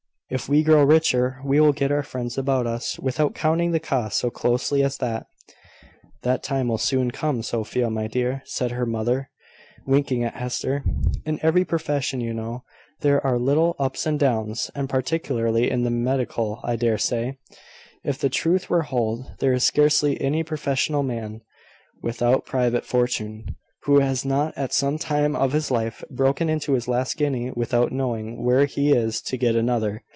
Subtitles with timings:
[0.33, 4.17] If we grow richer, we will get our friends about us, without counting the cost
[4.17, 5.25] so closely as that."
[6.23, 9.29] "That time will soon come, Sophia, my dear," said her mother,
[9.85, 10.85] winking at Hester.
[11.25, 12.63] "In every profession, you know,
[13.01, 16.61] there are little ups and downs, and particularly in the medical.
[16.63, 17.37] I dare say,
[18.05, 21.41] if the truth were told, there is scarcely any professional man,
[22.01, 26.87] without private fortune, who has not, at some time of his life, broken into his
[26.87, 30.05] last guinea without knowing where he is to get another.